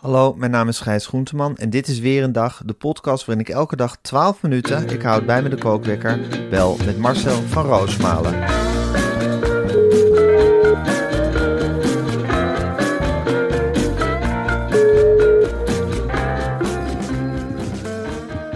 Hallo, 0.00 0.34
mijn 0.34 0.50
naam 0.50 0.68
is 0.68 0.80
Gijs 0.80 1.06
Groenteman 1.06 1.56
en 1.56 1.70
dit 1.70 1.88
is 1.88 1.98
weer 1.98 2.22
een 2.22 2.32
dag, 2.32 2.62
de 2.64 2.72
podcast 2.72 3.24
waarin 3.24 3.44
ik 3.46 3.52
elke 3.52 3.76
dag 3.76 3.96
12 4.00 4.42
minuten, 4.42 4.88
ik 4.90 5.02
houd 5.02 5.26
bij 5.26 5.42
me 5.42 5.48
de 5.48 5.56
kookwekker, 5.58 6.18
bel 6.50 6.76
met 6.84 6.98
Marcel 6.98 7.42
van 7.42 7.64
Roosmalen. 7.66 8.38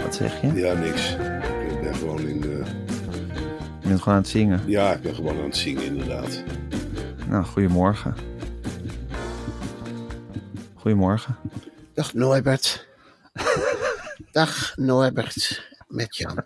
Wat 0.03 0.15
zeg 0.15 0.41
je? 0.41 0.53
Ja, 0.53 0.73
niks. 0.73 1.11
Ik 1.71 1.81
ben 1.81 1.95
gewoon 1.95 2.19
in. 2.19 2.43
eh, 2.43 2.65
Je 3.81 3.87
bent 3.87 4.01
gewoon 4.01 4.13
aan 4.17 4.21
het 4.21 4.27
zingen. 4.31 4.61
ja, 4.65 4.93
ik 4.93 5.01
ben 5.01 5.15
gewoon 5.15 5.37
aan 5.37 5.43
het 5.43 5.57
zingen, 5.57 5.83
inderdaad. 5.85 6.43
Nou, 7.29 7.43
goedemorgen. 7.43 8.15
Goedemorgen. 10.85 11.37
Dag 11.93 12.13
Norbert. 12.13 12.87
Dag 14.31 14.77
Norbert 14.77 15.67
met 15.87 16.15
Jan. 16.15 16.45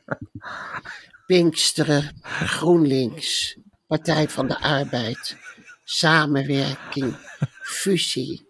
Pinksteren, 1.26 2.16
GroenLinks, 2.22 3.58
Partij 3.88 4.30
van 4.30 4.48
de 4.48 4.60
Arbeid, 4.60 5.38
Samenwerking, 5.84 7.16
Fusie, 7.62 8.48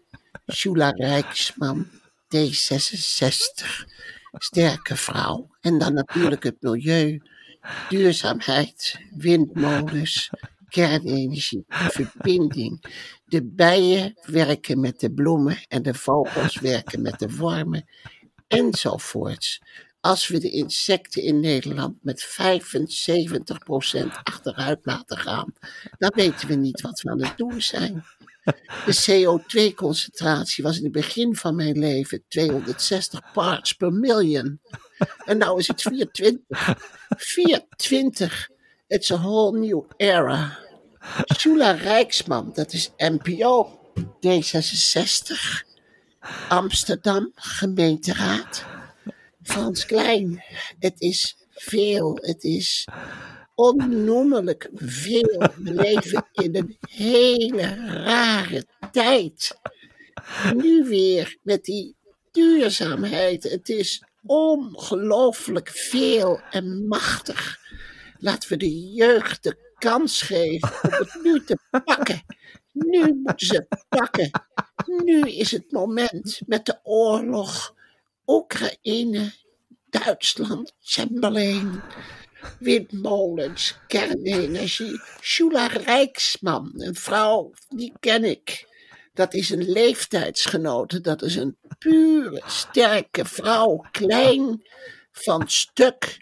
Shula 0.51 0.89
Rijksman, 0.89 1.87
D66, 2.35 3.85
Sterke 4.31 4.95
Vrouw. 4.95 5.49
En 5.61 5.77
dan 5.77 5.93
natuurlijk 5.93 6.43
het 6.43 6.57
milieu, 6.59 7.21
duurzaamheid, 7.89 8.99
windmolens, 9.15 10.29
kernenergie, 10.69 11.63
verbinding. 11.67 12.83
De 13.25 13.43
bijen 13.43 14.19
werken 14.21 14.79
met 14.79 14.99
de 14.99 15.11
bloemen 15.11 15.57
en 15.67 15.83
de 15.83 15.93
vogels 15.93 16.59
werken 16.59 17.01
met 17.01 17.19
de 17.19 17.35
wormen 17.35 17.85
enzovoorts. 18.47 19.61
Als 20.01 20.27
we 20.27 20.39
de 20.39 20.49
insecten 20.49 21.23
in 21.23 21.39
Nederland 21.39 21.95
met 22.01 22.25
75% 22.25 24.07
achteruit 24.23 24.79
laten 24.81 25.17
gaan, 25.17 25.53
dan 25.97 26.11
weten 26.15 26.47
we 26.47 26.55
niet 26.55 26.81
wat 26.81 27.01
we 27.01 27.09
aan 27.09 27.23
het 27.23 27.37
doen 27.37 27.61
zijn. 27.61 28.03
De 28.85 28.95
CO2-concentratie 29.05 30.63
was 30.63 30.77
in 30.77 30.83
het 30.83 30.91
begin 30.91 31.35
van 31.35 31.55
mijn 31.55 31.79
leven 31.79 32.23
260 32.27 33.31
parts 33.33 33.73
per 33.73 33.93
million. 33.93 34.61
En 35.25 35.37
nu 35.37 35.57
is 35.57 35.67
het 35.67 35.81
24. 35.81 36.77
24. 37.09 38.49
It's 38.89 39.11
a 39.11 39.17
whole 39.17 39.53
new 39.53 39.85
era. 39.99 40.57
Shula 41.33 41.77
Rijksman, 41.77 42.51
dat 42.53 42.73
is 42.73 42.91
NPO, 42.97 43.79
D66. 44.25 45.63
Amsterdam, 46.49 47.31
gemeenteraad. 47.35 48.65
Frans 49.43 49.85
Klein, 49.85 50.43
het 50.79 51.01
is 51.01 51.37
veel, 51.49 52.17
het 52.21 52.43
is 52.43 52.87
onnoemelijk 53.55 54.69
veel. 54.73 55.49
We 55.55 55.73
leven 55.73 56.25
in 56.31 56.55
een 56.55 56.77
hele 56.89 57.75
rare 58.03 58.65
tijd. 58.91 59.57
Nu 60.55 60.83
weer 60.83 61.37
met 61.41 61.63
die 61.63 61.95
duurzaamheid. 62.31 63.43
Het 63.43 63.69
is 63.69 64.03
ongelooflijk 64.25 65.69
veel 65.69 66.41
en 66.51 66.87
machtig. 66.87 67.57
Laten 68.19 68.49
we 68.49 68.57
de 68.57 68.91
jeugd 68.93 69.43
de 69.43 69.73
kans 69.77 70.21
geven 70.21 70.69
om 70.81 70.89
het 70.91 71.19
nu 71.23 71.43
te 71.43 71.57
pakken. 71.85 72.21
Nu 72.71 73.21
moeten 73.23 73.47
ze 73.47 73.67
pakken. 73.89 74.29
Nu 75.03 75.21
is 75.21 75.51
het 75.51 75.71
moment 75.71 76.41
met 76.45 76.65
de 76.65 76.79
oorlog. 76.83 77.75
Oekraïne, 78.25 79.33
Duitsland, 79.89 80.73
Chamberlain, 80.81 81.81
windmolens, 82.59 83.77
kernenergie. 83.87 85.01
Shula 85.21 85.67
Rijksman, 85.67 86.71
een 86.75 86.95
vrouw, 86.95 87.51
die 87.69 87.93
ken 87.99 88.23
ik. 88.23 88.67
Dat 89.13 89.33
is 89.33 89.49
een 89.49 89.71
leeftijdsgenote, 89.71 91.01
dat 91.01 91.21
is 91.21 91.35
een 91.35 91.57
pure, 91.77 92.41
sterke 92.45 93.25
vrouw. 93.25 93.85
Klein, 93.91 94.63
van 95.11 95.43
stuk, 95.49 96.17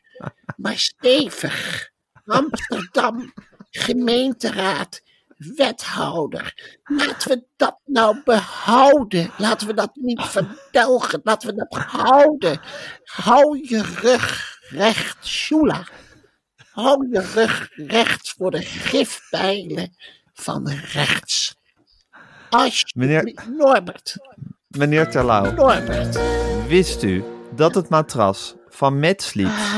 maar 0.56 0.78
stevig. 0.78 1.90
Amsterdam, 2.26 3.34
gemeenteraad, 3.72 5.02
wethouder. 5.38 6.54
Laten 6.84 7.30
we 7.30 7.44
dat 7.56 7.80
nou 7.86 8.22
behouden. 8.26 9.32
Laten 9.38 9.68
we 9.68 9.74
dat 9.74 9.92
niet 9.94 10.22
verdelgen. 10.22 11.20
Laten 11.24 11.50
we 11.50 11.56
dat 11.68 11.82
houden. 11.84 12.60
Hou 13.04 13.68
je 13.68 13.82
rug 13.82 14.58
recht, 14.70 15.26
Shula. 15.26 15.88
Hou 16.72 17.08
je 17.12 17.20
rug 17.22 17.70
recht 17.76 18.34
voor 18.38 18.52
de 18.52 18.62
gifpijlen 18.62 19.96
van 20.34 20.70
rechts. 20.70 21.56
Alsjeblieft, 22.50 22.96
Meneer- 22.96 23.50
Norbert. 23.58 24.16
Meneer 24.68 25.10
Terlouw, 25.10 25.52
Norbert. 25.52 26.20
wist 26.68 27.04
u 27.04 27.24
dat 27.56 27.76
het 27.76 27.90
matras 27.90 28.56
van 28.78 29.00
Mad 29.00 29.22
Sleeps 29.22 29.72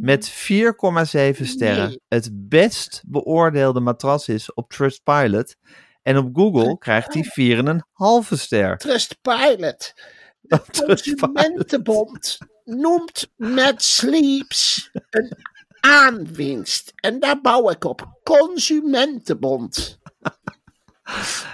met 0.00 0.30
4,7 0.30 1.44
sterren 1.46 1.88
Nee. 1.88 2.00
het 2.08 2.30
best 2.32 3.02
beoordeelde 3.06 3.80
matras 3.80 4.28
is 4.28 4.54
op 4.54 4.70
Trustpilot? 4.70 5.56
En 6.02 6.16
op 6.16 6.36
Google 6.36 6.78
krijgt 6.78 7.14
hij 7.14 7.24
4,5 7.24 8.38
ster. 8.38 8.78
Trustpilot. 8.78 9.92
De 10.40 10.60
Consumentenbond 10.86 12.38
noemt 12.64 13.32
Mad 13.36 13.82
Sleeps 13.82 14.90
een 15.10 15.36
aanwinst. 15.80 16.92
En 16.94 17.20
daar 17.20 17.40
bouw 17.40 17.70
ik 17.70 17.84
op. 17.84 18.20
Consumentenbond. 18.22 19.98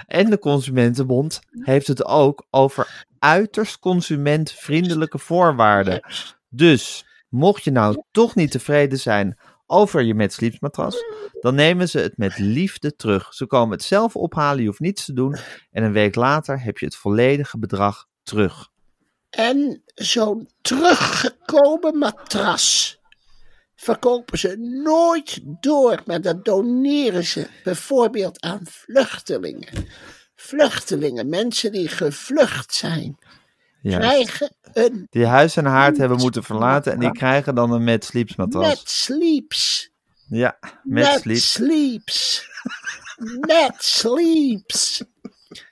En 0.07 0.29
de 0.29 0.39
Consumentenbond 0.39 1.39
heeft 1.51 1.87
het 1.87 2.05
ook 2.05 2.45
over 2.49 3.05
uiterst 3.19 3.79
consumentvriendelijke 3.79 5.17
voorwaarden. 5.19 6.01
Dus, 6.49 7.05
mocht 7.29 7.63
je 7.63 7.71
nou 7.71 8.03
toch 8.11 8.35
niet 8.35 8.51
tevreden 8.51 8.99
zijn 8.99 9.39
over 9.65 10.01
je 10.01 10.13
Mad 10.15 10.33
Sleeps 10.33 10.59
matras, 10.59 11.03
dan 11.41 11.55
nemen 11.55 11.89
ze 11.89 11.99
het 11.99 12.17
met 12.17 12.37
liefde 12.37 12.95
terug. 12.95 13.33
Ze 13.33 13.45
komen 13.45 13.77
het 13.77 13.83
zelf 13.83 14.15
ophalen, 14.15 14.61
je 14.61 14.67
hoeft 14.67 14.79
niets 14.79 15.05
te 15.05 15.13
doen. 15.13 15.35
En 15.71 15.83
een 15.83 15.91
week 15.91 16.15
later 16.15 16.61
heb 16.61 16.77
je 16.77 16.85
het 16.85 16.95
volledige 16.95 17.59
bedrag 17.59 18.07
terug. 18.23 18.69
En 19.29 19.83
zo'n 19.95 20.49
teruggekomen 20.61 21.97
matras 21.97 22.97
verkopen 23.75 24.37
ze 24.37 24.57
nooit 24.83 25.39
door, 25.43 26.01
maar 26.05 26.21
dat 26.21 26.45
doneren 26.45 27.23
ze 27.23 27.47
bijvoorbeeld 27.63 28.41
aan 28.41 28.61
vluchtelingen. 28.63 29.87
Vluchtelingen, 30.35 31.29
mensen 31.29 31.71
die 31.71 31.87
gevlucht 31.87 32.73
zijn, 32.73 33.17
Ja. 33.81 33.97
krijgen 33.97 34.55
een 34.73 35.07
Die 35.09 35.25
huis 35.25 35.55
en 35.55 35.65
haard 35.65 35.97
hebben 35.97 36.17
moeten 36.17 36.43
verlaten 36.43 36.91
en 36.93 36.99
die 36.99 37.11
krijgen 37.11 37.55
dan 37.55 37.71
een 37.71 37.83
Mad 37.83 38.03
Sleeps 38.05 38.35
matras. 38.35 38.81
Sleeps. 38.85 39.89
Ja, 40.27 40.57
Mad 40.83 40.83
Mad 40.83 41.19
Sleeps. 41.21 41.51
Sleeps. 41.51 42.49
Sleeps. 43.77 45.03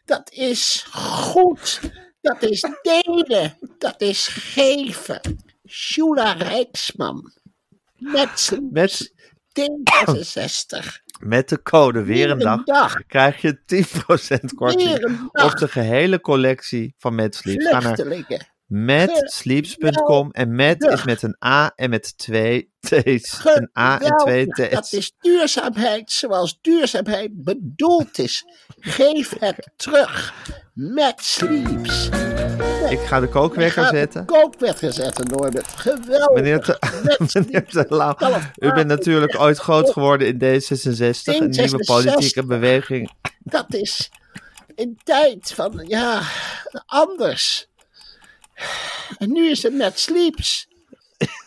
Dat 0.06 0.32
is 0.32 0.86
goed. 0.92 1.80
Dat 2.22 2.44
is 2.44 2.70
delen. 2.82 3.58
Dat 3.78 4.02
is 4.02 4.28
geven. 4.28 5.22
Shula 5.68 6.32
Rijksman. 6.32 7.34
Met, 7.98 8.60
Met, 8.72 9.14
D66. 9.60 11.04
Met 11.20 11.50
de 11.50 11.62
code 11.62 12.04
weer 12.04 12.30
een 12.30 12.40
dag 12.40 12.64
dag. 12.64 13.06
krijg 13.08 13.42
je 13.42 13.60
10% 13.60 14.56
korting 14.56 15.30
op 15.32 15.56
de 15.58 15.68
gehele 15.68 16.22
collectie 16.22 16.96
van 16.98 17.16
Mad 17.16 17.36
Sleeps. 17.36 17.68
Ga 17.68 17.80
naar 17.80 18.54
madsleeps.com 18.68 20.32
en 20.32 20.56
Mad 20.56 20.84
is 20.84 21.04
met 21.04 21.22
een 21.22 21.38
A 21.46 21.72
en 21.76 21.90
met 21.90 22.18
twee 22.18 22.72
T's. 22.80 23.40
Een 23.44 23.70
A 23.80 24.00
en 24.02 24.18
twee. 24.18 24.46
Dat 24.46 24.84
T's. 24.84 24.94
is 24.94 25.14
duurzaamheid 25.20 26.12
zoals 26.12 26.58
duurzaamheid 26.62 27.44
bedoeld 27.44 28.20
is. 28.20 28.46
Geef 28.80 29.34
het 29.40 29.72
terug. 29.76 30.34
Sleeps. 31.16 32.10
Ik 32.96 33.02
ga 33.02 33.20
de 33.20 33.30
kookwekker 33.30 33.84
Ga 33.84 33.92
de 33.92 33.98
zetten. 33.98 34.26
kookwekker 34.26 34.94
zetten, 34.94 35.26
Norbert. 35.28 35.68
Geweldig. 35.68 36.36
Meneer, 36.36 36.62
Te- 36.62 36.80
meneer 37.34 37.66
u 38.56 38.74
bent 38.74 38.88
natuurlijk 38.88 39.40
ooit 39.40 39.58
groot 39.58 39.90
geworden 39.92 40.28
in 40.28 40.36
D66, 40.36 41.24
een 41.24 41.50
nieuwe 41.50 41.70
D66. 41.70 41.74
politieke 41.86 42.46
beweging. 42.46 43.12
Dat 43.40 43.74
is 43.74 44.10
een 44.76 45.00
tijd 45.04 45.52
van, 45.56 45.84
ja, 45.88 46.22
anders. 46.86 47.68
En 49.18 49.32
nu 49.32 49.50
is 49.50 49.64
het 49.64 49.74
met 49.74 50.00
Sleeps. 50.00 50.68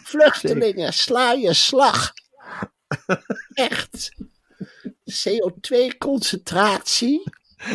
Vluchtelingen, 0.04 0.92
sla 0.92 1.32
je 1.32 1.54
slag. 1.54 2.12
Echt. 3.54 4.10
CO2-concentratie 5.10 7.22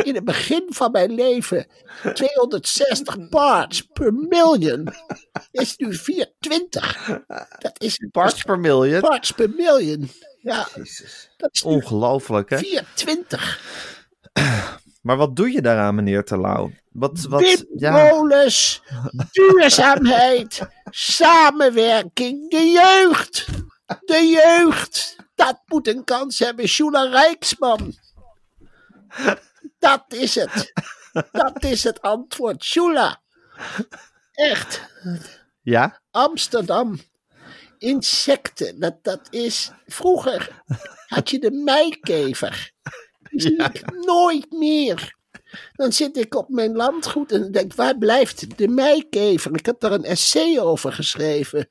in 0.04 0.16
het 0.16 0.24
begin 0.24 0.66
van 0.70 0.92
mijn 0.92 1.12
leven 1.16 1.68
260 2.14 3.30
parts 3.30 3.82
per 3.82 4.14
million 4.14 4.94
is 5.52 5.76
nu 5.78 5.94
420. 5.94 7.22
Dat 7.60 7.82
is 7.82 8.08
Parts 8.12 8.44
per 8.44 8.60
million. 8.60 9.02
parts 9.02 9.32
per 9.32 9.50
million. 9.50 10.10
Ja, 10.42 10.68
dat 11.38 11.50
is 11.52 11.64
Ongelooflijk, 11.64 12.50
hè? 12.50 12.58
420. 12.58 13.60
Maar 15.04 15.18
wat 15.18 15.36
doe 15.36 15.52
je 15.52 15.62
daaraan, 15.62 15.96
meneer 15.96 16.24
Terlouw? 16.24 16.72
Wat, 16.92 17.22
wat, 17.30 17.66
ja, 17.76 18.12
duurzaamheid, 19.32 20.62
samenwerking, 20.90 22.50
de 22.50 22.58
jeugd. 22.58 23.46
De 24.00 24.40
jeugd. 24.44 25.16
Dat 25.36 25.62
moet 25.66 25.88
een 25.88 26.04
kans 26.04 26.40
hebben, 26.40 26.68
Shula 26.68 27.04
Rijksman. 27.04 27.96
Dat 29.80 30.06
is 30.08 30.36
het. 30.36 30.74
Dat 31.32 31.64
is 31.64 31.84
het 31.84 32.02
antwoord, 32.02 32.64
Shula. 32.64 33.22
Echt. 34.32 34.82
ja? 35.62 36.02
Amsterdam. 36.12 37.00
Insecten, 37.78 38.80
dat, 38.80 39.04
dat 39.04 39.28
is. 39.30 39.72
Vroeger 39.86 40.64
had 41.08 41.30
je 41.30 41.40
de 41.40 41.52
meikever. 41.52 42.72
Die 43.30 43.42
zie 43.42 43.64
ik 43.64 44.06
nooit 44.06 44.52
meer. 44.52 45.16
Dan 45.74 45.92
zit 45.92 46.18
ik 46.18 46.36
op 46.36 46.50
mijn 46.50 46.76
landgoed 46.76 47.32
en 47.32 47.52
denk: 47.52 47.74
waar 47.74 47.98
blijft 47.98 48.58
de 48.58 48.68
meikever? 48.68 49.56
Ik 49.56 49.66
heb 49.66 49.80
daar 49.80 49.92
een 49.92 50.04
essay 50.04 50.60
over 50.60 50.94
geschreven. 50.94 51.68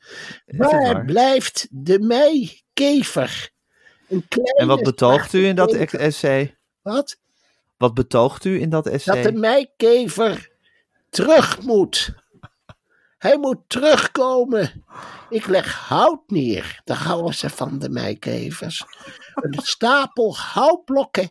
Waar 0.46 1.04
blijft 1.04 1.66
de 1.70 1.98
meikever? 1.98 3.50
Een 4.08 4.28
kleine 4.28 4.60
En 4.60 4.66
wat 4.66 4.82
betoogt 4.82 5.32
u 5.32 5.46
in 5.46 5.56
dat 5.56 5.72
essay? 5.72 6.58
Wat? 6.82 7.20
Wat 7.82 7.94
betoogt 7.94 8.44
u 8.44 8.60
in 8.60 8.70
dat 8.70 8.84
dat 8.84 8.92
essay? 8.92 9.22
de 9.22 9.32
meikever 9.32 10.50
terug 11.10 11.62
moet. 11.62 12.14
Hij 13.18 13.38
moet 13.38 13.58
terugkomen. 13.66 14.84
Ik 15.30 15.46
leg 15.46 15.74
hout 15.74 16.22
neer. 16.26 16.80
Daar 16.84 16.96
houden 16.96 17.34
ze 17.34 17.50
van 17.50 17.78
de 17.78 17.88
meikevers. 17.88 18.84
Een 19.34 19.58
stapel 19.62 20.36
houtblokken 20.36 21.30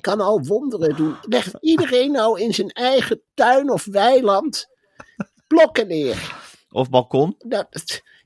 kan 0.00 0.20
al 0.20 0.40
wonderen 0.40 0.96
doen. 0.96 1.16
Legt 1.22 1.56
iedereen 1.60 2.12
nou 2.12 2.40
in 2.40 2.54
zijn 2.54 2.70
eigen 2.70 3.22
tuin 3.34 3.70
of 3.70 3.84
weiland 3.84 4.68
blokken 5.46 5.86
neer? 5.86 6.34
Of 6.70 6.90
balkon? 6.90 7.36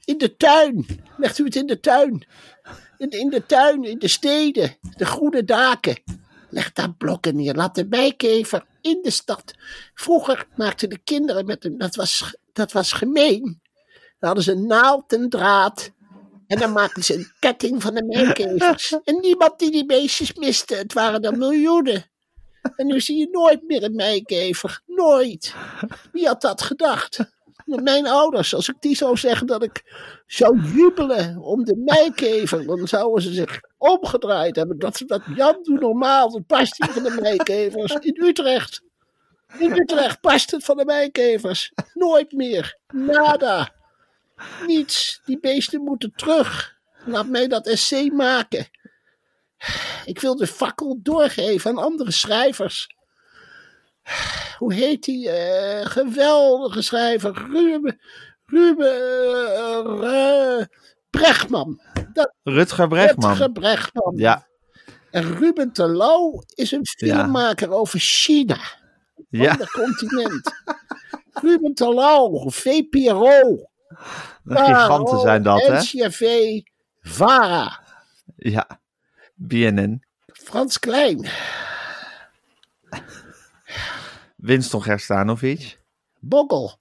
In 0.05 0.19
de 0.19 0.37
tuin. 0.37 0.87
Legt 1.17 1.38
u 1.38 1.44
het 1.44 1.56
in 1.56 1.67
de 1.67 1.81
tuin. 1.81 2.26
In, 2.99 3.11
in 3.11 3.31
de 3.31 3.46
tuin, 3.46 3.84
in 3.84 3.99
de 3.99 4.08
steden, 4.08 4.76
de 4.96 5.05
groene 5.05 5.44
daken. 5.44 6.16
Leg 6.56 6.73
daar 6.73 6.94
blokken 6.94 7.37
neer. 7.37 7.55
Laat 7.55 7.75
de 7.75 7.88
bijkever 7.88 8.67
in 8.81 8.99
de 9.03 9.11
stad. 9.11 9.55
Vroeger 9.94 10.47
maakten 10.55 10.88
de 10.88 10.99
kinderen 10.99 11.47
met 11.47 11.64
een. 11.64 11.79
Dat 11.79 11.94
was, 11.94 12.37
dat 12.53 12.73
was 12.73 12.93
gemeen. 12.93 13.61
Dan 14.19 14.29
hadden 14.29 14.44
ze 14.44 14.53
een 14.53 14.67
naald 14.67 15.12
en 15.12 15.29
draad. 15.29 15.93
En 16.47 16.58
dan 16.58 16.73
maakten 16.73 17.05
ze 17.05 17.14
een 17.14 17.32
ketting 17.38 17.82
van 17.82 17.94
de 17.94 18.05
mijkevers. 18.05 18.99
En 19.05 19.20
niemand 19.20 19.58
die 19.58 19.70
die 19.70 19.87
beestjes 19.87 20.35
miste. 20.35 20.75
Het 20.75 20.93
waren 20.93 21.23
er 21.23 21.38
miljoenen. 21.38 22.11
En 22.76 22.87
nu 22.87 23.00
zie 23.00 23.19
je 23.19 23.29
nooit 23.31 23.62
meer 23.62 23.82
een 23.82 23.94
mijkever. 23.94 24.81
Nooit. 24.87 25.55
Wie 26.12 26.26
had 26.26 26.41
dat 26.41 26.62
gedacht? 26.62 27.36
Mijn 27.67 28.07
ouders, 28.07 28.55
als 28.55 28.69
ik 28.69 28.77
die 28.81 28.97
zou 28.97 29.17
zeggen 29.17 29.47
dat 29.47 29.63
ik 29.63 29.83
zou 30.27 30.61
jubelen 30.61 31.39
om 31.39 31.65
de 31.65 31.77
mijkever, 31.85 32.67
dan 32.67 32.89
zouden 32.89 33.23
ze 33.23 33.33
zich 33.33 33.61
omgedraaid 33.79 34.57
hebben. 34.57 34.79
Dat, 34.79 35.03
dat 35.07 35.23
Jan 35.35 35.59
doet 35.63 35.81
normaal, 35.81 36.31
dat 36.31 36.47
past 36.47 36.81
niet 36.81 36.91
van 36.91 37.03
de 37.03 37.19
mijkevers. 37.21 37.93
In 37.93 38.25
Utrecht. 38.25 38.83
In 39.59 39.73
Utrecht 39.73 40.21
past 40.21 40.51
het 40.51 40.65
van 40.65 40.77
de 40.77 40.85
mijkevers. 40.85 41.73
Nooit 41.95 42.33
meer. 42.33 42.79
Nada. 42.89 43.73
Niets. 44.67 45.21
Die 45.25 45.41
beesten 45.41 45.83
moeten 45.83 46.13
terug. 46.17 46.75
Laat 47.05 47.29
mij 47.29 47.49
dat 47.49 47.67
essay 47.67 48.11
maken. 48.11 48.69
Ik 50.05 50.21
wil 50.21 50.37
de 50.37 50.47
fakkel 50.47 50.99
doorgeven 51.03 51.71
aan 51.71 51.85
andere 51.85 52.11
schrijvers. 52.11 52.95
Hoe 54.58 54.75
heet 54.75 55.05
die 55.05 55.31
eh, 55.31 55.87
geweldige 55.87 56.82
schrijver? 56.82 57.47
Ruben, 57.50 58.00
Ruben 58.47 58.87
eh, 60.03 60.58
eh, 60.58 60.67
Brechtman. 61.11 61.81
Dat, 62.12 62.35
Rutger 62.43 62.88
Brechtman. 62.88 63.31
Rutger 63.31 63.53
Brechtman. 63.53 64.17
Ja, 64.17 64.47
En 65.11 65.37
Ruben 65.38 65.73
Terlouw 65.73 66.43
is 66.55 66.73
een 66.73 66.87
filmmaker 66.87 67.70
over 67.70 67.99
China. 67.99 68.58
ja. 69.29 69.50
Ander 69.50 69.70
continent. 69.70 70.55
Ruben 71.43 71.75
Terlouw, 71.75 72.51
VPRO. 72.51 73.69
giganten 74.44 75.20
zijn 75.20 75.43
dat, 75.43 75.67
hè? 75.67 75.79
NCRV, 75.79 76.60
VARA, 77.01 77.81
Ja. 78.36 78.81
BNN. 79.34 80.03
Frans 80.27 80.79
Klein, 80.79 81.29
Winston 84.46 84.82
Gerstanovic. 84.82 85.79
Boggel, 86.20 86.79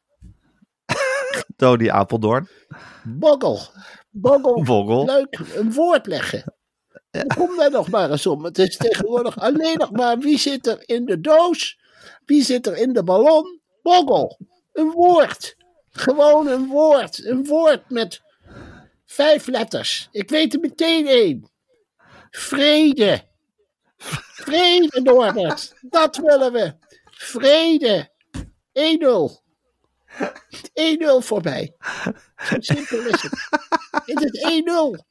Dodi 1.55 1.89
Apeldoorn. 1.99 2.47
Boggel, 3.03 3.59
Boggel. 4.09 4.63
Boggel. 4.63 5.05
Leuk, 5.05 5.39
een 5.55 5.73
woord 5.73 6.05
leggen. 6.05 6.53
Kom 7.35 7.57
daar 7.57 7.71
nog 7.71 7.89
maar 7.89 8.11
eens 8.11 8.27
om. 8.27 8.43
Het 8.43 8.57
is 8.57 8.77
tegenwoordig 8.77 9.39
alleen 9.39 9.77
nog 9.77 9.91
maar 9.91 10.17
wie 10.17 10.37
zit 10.37 10.67
er 10.67 10.89
in 10.89 11.05
de 11.05 11.21
doos, 11.21 11.79
wie 12.25 12.43
zit 12.43 12.67
er 12.67 12.77
in 12.77 12.93
de 12.93 13.03
ballon. 13.03 13.61
Boggel, 13.81 14.39
een 14.73 14.91
woord. 14.91 15.55
Gewoon 15.89 16.47
een 16.47 16.67
woord. 16.67 17.25
Een 17.25 17.45
woord 17.45 17.89
met 17.89 18.21
vijf 19.05 19.47
letters. 19.47 20.07
Ik 20.11 20.29
weet 20.29 20.53
er 20.53 20.59
meteen 20.59 21.07
één. 21.07 21.49
Vrede. 22.29 23.23
Vrede, 23.97 25.01
Norbert. 25.01 25.75
Dat 25.81 26.17
willen 26.17 26.51
we. 26.51 26.73
Vrede. 27.17 28.13
1-0. 28.73 29.43
1-0 30.73 31.19
voor 31.19 31.41
mij. 31.43 31.75
Zo 32.35 32.55
simpel 32.59 32.99
is 32.99 33.21
het. 33.21 33.47
Het 34.05 34.33
is 34.33 34.41
1-0. 34.43 35.05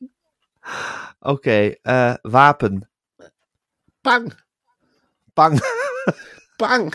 Oké, 1.18 1.74
eh, 1.82 2.14
wapen. 2.22 2.90
Pang, 4.00 4.42
Pang. 5.32 5.60
pang. 6.56 6.94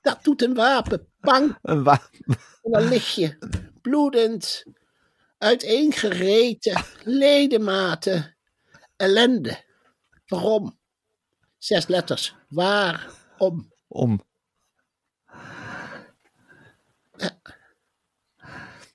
Dat 0.00 0.24
doet 0.24 0.42
een 0.42 0.54
wapen. 0.54 1.08
Pang. 1.20 1.58
Een 1.62 1.82
wa- 1.82 2.08
En 2.62 2.70
dan 2.70 2.88
lig 2.88 3.14
je 3.14 3.38
bloedend, 3.82 4.64
uiteengereten, 5.38 6.84
ledematen, 7.02 8.36
ellende. 8.96 9.64
Waarom? 10.26 10.78
Zes 11.58 11.86
letters. 11.86 12.34
Waarom? 12.48 13.72
om. 13.88 14.20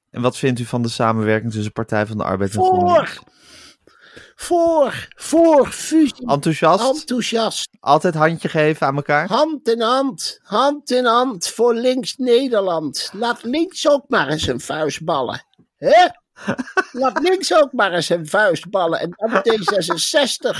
En 0.09 0.21
wat 0.21 0.37
vindt 0.37 0.59
u 0.59 0.65
van 0.65 0.81
de 0.81 0.89
samenwerking 0.89 1.51
tussen 1.51 1.71
Partij 1.71 2.05
van 2.05 2.17
de 2.17 2.23
Arbeid 2.23 2.55
en 2.55 2.61
GroenLinks? 2.61 3.13
Voor. 3.13 3.27
Voor, 4.35 5.07
voor 5.15 5.67
fusie. 5.67 6.27
Enthousiast? 6.27 6.99
Enthousiast. 6.99 7.69
Altijd 7.79 8.13
handje 8.13 8.49
geven 8.49 8.87
aan 8.87 8.95
elkaar? 8.95 9.27
Hand 9.27 9.67
in 9.67 9.81
hand, 9.81 10.39
hand 10.43 10.91
in 10.91 11.05
hand 11.05 11.47
voor 11.47 11.73
links 11.73 12.15
Nederland. 12.17 13.09
Laat 13.13 13.43
links 13.43 13.89
ook 13.89 14.03
maar 14.07 14.27
eens 14.27 14.47
een 14.47 14.59
vuist 14.59 15.03
ballen. 15.03 15.45
Hè? 15.77 16.07
Laat 16.91 17.19
links 17.19 17.53
ook 17.53 17.73
maar 17.73 17.93
eens 17.93 18.09
een 18.09 18.27
vuist 18.27 18.69
ballen. 18.69 18.99
En 18.99 19.09
dan 19.15 19.29
D66 19.31 20.57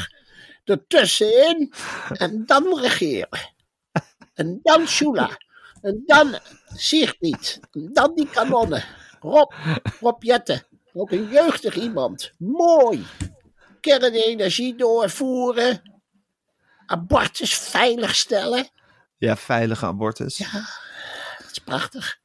ertussenin. 0.63 1.73
En 2.09 2.43
dan 2.45 2.79
regeren. 2.79 3.39
En 4.33 4.59
dan 4.63 4.87
Shula. 4.87 5.29
En 5.81 6.03
dan 6.05 6.39
Sigrid. 6.75 7.59
En 7.71 7.89
dan 7.93 8.15
die 8.15 8.29
kanonnen. 8.29 8.83
Rob, 9.19 9.53
Rob 9.99 10.23
Jetten. 10.23 10.63
Ook 10.93 11.11
een 11.11 11.29
jeugdig 11.29 11.75
iemand. 11.75 12.31
Mooi. 12.37 13.05
Kernenergie 13.81 14.75
doorvoeren. 14.75 16.01
Abortus 16.85 17.53
veiligstellen. 17.53 18.69
Ja, 19.17 19.37
veilige 19.37 19.85
abortus. 19.85 20.37
Dat 20.37 21.51
is 21.51 21.59
prachtig. 21.59 22.19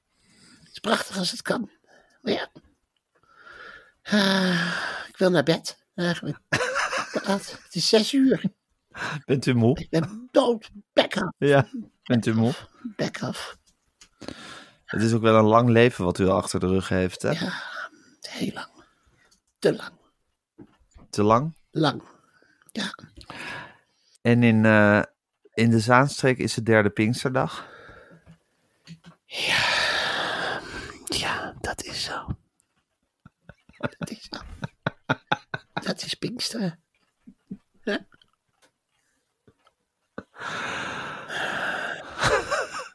Het 0.59 0.73
is 0.73 0.79
prachtig 0.79 1.19
als 1.19 1.31
het 1.31 1.43
kan. 1.43 1.71
Maar 2.23 2.33
ja. 2.33 2.49
Ah, 4.03 5.07
ik 5.09 5.17
wil 5.17 5.31
naar 5.31 5.43
bed, 5.43 5.79
eigenlijk. 5.95 6.39
Het 7.13 7.59
is 7.71 7.89
zes 7.89 8.13
uur. 8.13 8.43
Bent 9.25 9.47
u 9.47 9.55
moe? 9.55 9.79
Ik 9.79 9.91
ben 9.91 10.29
dood. 10.31 10.71
Bek 10.93 11.17
af. 11.17 11.33
Ja. 11.39 11.69
Bent 12.03 12.27
u 12.27 12.35
moe? 12.35 12.53
Bek 12.97 13.23
af. 13.23 13.57
Het 14.85 15.03
is 15.03 15.13
ook 15.13 15.23
wel 15.23 15.39
een 15.39 15.45
lang 15.45 15.69
leven 15.69 16.05
wat 16.05 16.19
u 16.19 16.27
al 16.27 16.37
achter 16.37 16.61
de 16.61 16.67
rug 16.67 16.89
heeft, 16.89 17.23
hè? 17.23 17.33
Heel 18.21 18.53
lang. 18.53 18.69
Te 19.59 19.75
lang. 19.75 19.93
Te 21.11 21.23
lang. 21.23 21.55
Lang. 21.71 22.03
Ja. 22.73 22.95
En 24.23 24.43
in, 24.43 24.65
eh, 24.65 25.03
in 25.53 25.71
de 25.71 25.81
Zaanstreek 25.81 26.39
is 26.39 26.57
het 26.57 26.67
derde 26.67 26.91
Pinksterdag. 26.91 27.67
Ja, 31.09 31.55
dat 31.61 31.83
is 31.83 32.05
zo. 32.05 32.27
Dat 33.77 34.11
is 34.11 34.29
zo. 34.31 34.41
Dat 35.73 36.03
is 36.03 36.15
Pinkster. 36.15 36.79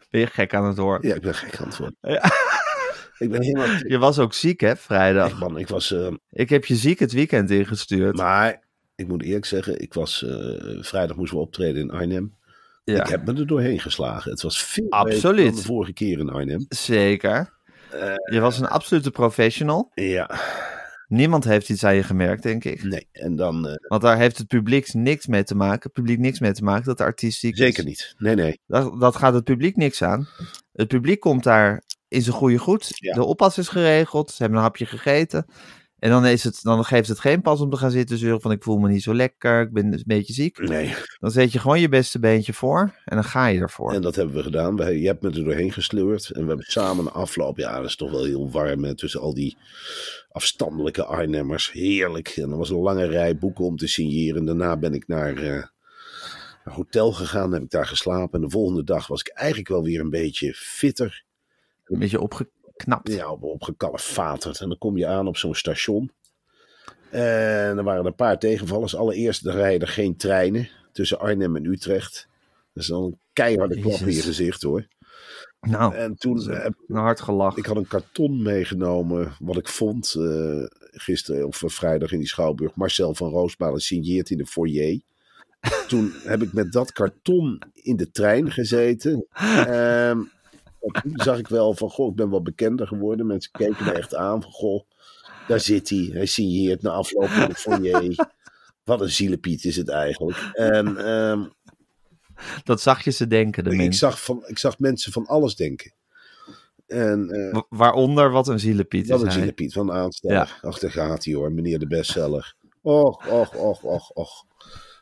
Ben 0.09 0.21
je 0.21 0.27
gek 0.27 0.53
aan 0.53 0.65
het 0.65 0.77
horen? 0.77 1.07
Ja, 1.07 1.15
ik 1.15 1.21
ben 1.21 1.33
gek 1.35 1.59
aan 1.59 1.67
het 1.67 1.77
worden. 1.77 1.97
Ik 3.19 3.29
ben 3.31 3.41
helemaal... 3.41 3.67
Je 3.93 3.97
was 3.97 4.19
ook 4.19 4.33
ziek, 4.33 4.59
hè, 4.61 4.75
vrijdag? 4.75 5.29
Echt, 5.29 5.39
man, 5.39 5.57
ik 5.57 5.67
was... 5.67 5.91
eh, 5.91 6.11
Ik 6.31 6.49
heb 6.49 6.65
je 6.65 6.75
ziek 6.75 6.99
het 6.99 7.11
weekend 7.11 7.49
ingestuurd. 7.51 8.15
maar 8.15 8.63
ik 8.95 9.07
moet 9.07 9.23
eerlijk 9.23 9.45
zeggen, 9.45 9.79
ik 9.81 9.93
was... 9.93 10.23
eh, 10.23 10.83
vrijdag 10.83 11.15
moesten 11.17 11.37
we 11.37 11.43
optreden 11.43 11.81
in 11.81 11.91
Arnhem. 11.91 12.37
ja, 12.83 13.01
Ik 13.03 13.07
heb 13.07 13.25
me 13.25 13.33
er 13.39 13.47
doorheen 13.47 13.79
geslagen. 13.79 14.31
Het 14.31 14.41
was 14.41 14.63
veel 14.63 14.89
Absoluut. 14.89 15.35
beter 15.35 15.45
dan 15.51 15.55
de 15.55 15.61
vorige 15.67 15.93
keer 15.93 16.19
in 16.19 16.29
Arnhem. 16.29 16.65
zeker. 16.69 17.53
je 18.31 18.39
was 18.39 18.59
een 18.59 18.67
absolute 18.67 19.11
professional. 19.11 19.91
Ja, 19.93 20.29
Niemand 21.09 21.43
heeft 21.43 21.69
iets 21.69 21.83
aan 21.83 21.95
je 21.95 22.03
gemerkt, 22.03 22.43
denk 22.43 22.63
ik. 22.63 22.83
nee. 22.83 23.07
En 23.11 23.35
dan... 23.35 23.67
eh, 23.67 23.73
Want 23.87 24.01
daar 24.01 24.17
heeft 24.17 24.37
het 24.37 24.47
publiek 24.47 24.93
niks 24.93 25.27
mee 25.27 25.43
te 25.43 25.55
maken. 25.55 25.81
Het 25.83 25.91
publiek 25.93 26.19
niks 26.19 26.39
mee 26.39 26.51
te 26.51 26.63
maken 26.63 26.85
dat 26.85 26.97
de 26.97 27.03
artiest 27.03 27.39
ziek 27.39 27.51
is. 27.51 27.57
zeker 27.59 27.83
niet. 27.83 28.13
Nee, 28.17 28.35
nee. 28.35 28.59
Dat, 28.67 28.99
dat 28.99 29.15
gaat 29.15 29.33
het 29.33 29.43
publiek 29.43 29.75
niks 29.75 30.01
aan. 30.03 30.27
Het 30.73 30.87
publiek 30.87 31.19
komt 31.19 31.43
daar 31.43 31.83
in 32.07 32.21
zijn 32.21 32.35
goede 32.35 32.57
goed. 32.57 32.87
Ja. 32.95 33.13
De 33.13 33.23
oppas 33.23 33.57
is 33.57 33.67
geregeld. 33.67 34.29
Ze 34.31 34.35
hebben 34.37 34.57
een 34.57 34.63
hapje 34.63 34.85
gegeten. 34.85 35.45
En 35.99 36.09
dan, 36.09 36.25
is 36.25 36.43
het, 36.43 36.59
dan 36.63 36.85
geeft 36.85 37.07
het 37.07 37.19
geen 37.19 37.41
pas 37.41 37.61
om 37.61 37.69
te 37.69 37.77
gaan 37.77 37.91
zitten 37.91 38.17
zeuren 38.17 38.41
van 38.41 38.51
ik 38.51 38.63
voel 38.63 38.77
me 38.77 38.89
niet 38.89 39.03
zo 39.03 39.13
lekker. 39.13 39.61
Ik 39.61 39.73
ben 39.73 39.93
een 39.93 40.03
beetje 40.05 40.33
ziek. 40.33 40.59
Nee. 40.59 40.95
Dan 41.19 41.31
zet 41.31 41.51
je 41.51 41.59
gewoon 41.59 41.79
je 41.79 41.89
beste 41.89 42.19
beentje 42.19 42.53
voor. 42.53 42.79
En 43.05 43.15
dan 43.15 43.23
ga 43.23 43.47
je 43.47 43.59
ervoor. 43.59 43.93
En 43.93 44.01
dat 44.01 44.15
hebben 44.15 44.35
we 44.35 44.43
gedaan. 44.43 44.75
Wij, 44.75 44.97
je 44.97 45.07
hebt 45.07 45.21
me 45.21 45.29
er 45.29 45.43
doorheen 45.43 45.71
gesleurd. 45.71 46.29
En 46.29 46.41
we 46.41 46.47
hebben 46.47 46.65
samen 46.65 47.05
een 47.05 47.11
afloop. 47.11 47.57
Ja, 47.57 47.75
dat 47.75 47.85
is 47.85 47.95
toch 47.95 48.11
wel 48.11 48.23
heel 48.23 48.51
warm. 48.51 48.83
Hè, 48.83 48.95
tussen 48.95 49.21
al 49.21 49.33
die 49.33 49.57
afstandelijke 50.31 51.05
Arnhemmers. 51.05 51.71
Heerlijk. 51.71 52.27
En 52.27 52.51
er 52.51 52.57
was 52.57 52.69
een 52.69 52.77
lange 52.77 53.05
rij 53.05 53.37
boeken 53.37 53.65
om 53.65 53.77
te 53.77 53.87
signeren. 53.87 54.45
Daarna 54.45 54.77
ben 54.77 54.93
ik 54.93 55.07
naar 55.07 55.37
een 55.37 55.65
hotel 56.63 57.11
gegaan. 57.11 57.53
Heb 57.53 57.63
ik 57.63 57.69
daar 57.69 57.87
geslapen. 57.87 58.39
En 58.39 58.45
de 58.45 58.51
volgende 58.51 58.83
dag 58.83 59.07
was 59.07 59.19
ik 59.19 59.27
eigenlijk 59.27 59.69
wel 59.69 59.83
weer 59.83 59.99
een 59.99 60.09
beetje 60.09 60.53
fitter. 60.53 61.23
Een 61.85 61.99
beetje 61.99 62.21
opgeknapt. 62.79 63.11
Ja, 63.11 63.31
op, 63.31 63.43
opgekalefaterd. 63.43 64.59
En 64.59 64.67
dan 64.67 64.77
kom 64.77 64.97
je 64.97 65.07
aan 65.07 65.27
op 65.27 65.37
zo'n 65.37 65.55
station. 65.55 66.11
En 67.09 67.77
er 67.77 67.83
waren 67.83 68.05
een 68.05 68.15
paar 68.15 68.39
tegenvallers. 68.39 68.95
Allereerst, 68.95 69.45
er 69.45 69.53
rijden 69.53 69.87
geen 69.87 70.17
treinen 70.17 70.69
tussen 70.91 71.19
Arnhem 71.19 71.55
en 71.55 71.65
Utrecht. 71.65 72.27
Dat 72.73 72.83
is 72.83 72.89
dan 72.89 73.03
een 73.03 73.19
keiharde 73.33 73.79
klap 73.79 73.99
in 73.99 74.13
je 74.13 74.21
gezicht 74.21 74.61
hoor. 74.61 74.87
Nou, 75.61 75.95
En 75.95 76.15
toen 76.15 76.49
heb 76.51 76.73
een 76.87 76.95
hard 76.95 77.21
gelach. 77.21 77.57
ik 77.57 77.65
had 77.65 77.77
een 77.77 77.87
karton 77.87 78.41
meegenomen, 78.41 79.35
wat 79.39 79.57
ik 79.57 79.67
vond 79.67 80.15
eh, 80.17 80.63
gisteren 80.91 81.47
of 81.47 81.63
vrijdag 81.65 82.11
in 82.11 82.17
die 82.17 82.27
Schouwburg. 82.27 82.75
Marcel 82.75 83.15
van 83.15 83.29
Roosmalen 83.29 83.81
signeert 83.81 84.29
in 84.29 84.37
de 84.37 84.45
foyer. 84.45 84.99
Toen 85.87 86.13
heb 86.23 86.41
ik 86.41 86.53
met 86.53 86.71
dat 86.71 86.91
karton 86.91 87.61
in 87.73 87.95
de 87.95 88.11
trein 88.11 88.51
gezeten. 88.51 89.25
En 89.67 90.31
toen 90.79 91.11
zag 91.23 91.37
ik 91.37 91.47
wel 91.47 91.73
van, 91.73 91.89
goh, 91.89 92.09
ik 92.09 92.15
ben 92.15 92.29
wel 92.29 92.41
bekender 92.41 92.87
geworden. 92.87 93.25
Mensen 93.27 93.51
keken 93.51 93.85
me 93.85 93.91
echt 93.91 94.15
aan 94.15 94.41
van, 94.41 94.51
goh, 94.51 94.83
daar 95.47 95.59
zit 95.59 95.89
hij. 95.89 96.09
Hij 96.13 96.25
signeert 96.25 96.81
na 96.81 96.89
afloop 96.89 97.27
de 97.47 97.55
foyer. 97.55 98.27
Wat 98.83 99.01
een 99.01 99.09
zielepiet 99.11 99.63
is 99.65 99.75
het 99.75 99.89
eigenlijk. 99.89 100.37
En 100.53 100.97
ehm, 100.97 101.43
Dat 102.63 102.81
zag 102.81 103.03
je 103.03 103.11
ze 103.11 103.27
denken, 103.27 103.63
de 103.63 103.69
ik, 103.69 103.77
mensen. 103.77 103.93
zag 104.09 104.21
van, 104.23 104.43
ik 104.47 104.57
zag 104.57 104.79
mensen 104.79 105.11
van 105.11 105.25
alles 105.25 105.55
denken. 105.55 105.93
En 106.87 107.29
eh, 107.29 107.51
Wa- 107.53 107.65
Waaronder 107.69 108.31
wat 108.31 108.47
een 108.47 108.59
zielepiet 108.59 109.07
Wat 109.07 109.17
is 109.17 109.23
een 109.23 109.29
hij. 109.29 109.37
zielepiet 109.37 109.73
van 109.73 109.91
aansteller. 109.91 110.59
Ach, 110.61 110.79
daar 110.79 110.91
gaat 110.91 111.25
hij 111.25 111.33
hoor, 111.33 111.51
meneer 111.51 111.79
de 111.79 111.87
bestseller. 111.87 112.55
Och, 112.81 113.27
och, 113.27 113.55
och, 113.55 113.83
och, 113.83 114.09
och. 114.13 114.43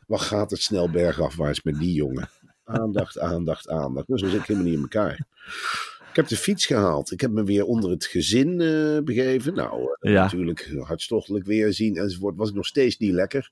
Wat 0.07 0.21
gaat 0.21 0.51
het 0.51 0.61
snel 0.61 0.89
bergafwaarts 0.89 1.63
met 1.63 1.79
die 1.79 1.93
jongen? 1.93 2.29
Aandacht, 2.67 3.19
aandacht, 3.19 3.69
aandacht. 3.69 4.07
Dus 4.07 4.19
zo 4.21 4.27
zit 4.27 4.39
ik 4.39 4.45
helemaal 4.45 4.69
niet 4.69 4.77
in 4.77 4.81
elkaar. 4.81 5.27
Ik 6.09 6.15
heb 6.23 6.27
de 6.27 6.37
fiets 6.37 6.65
gehaald. 6.65 7.11
Ik 7.11 7.21
heb 7.21 7.31
me 7.31 7.43
weer 7.43 7.65
onder 7.65 7.89
het 7.89 8.05
gezin 8.05 8.61
eh, 8.61 8.99
begeven. 9.03 9.53
Nou, 9.53 9.95
eh, 9.99 10.11
Ja. 10.11 10.21
natuurlijk 10.23 10.75
hartstochtelijk 10.79 11.45
weer 11.45 11.73
zien 11.73 11.97
enzovoort. 11.97 12.35
Was 12.35 12.49
ik 12.49 12.55
nog 12.55 12.65
steeds 12.65 12.97
niet 12.97 13.13
lekker. 13.13 13.51